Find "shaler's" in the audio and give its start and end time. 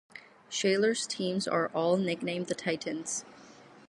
0.49-1.05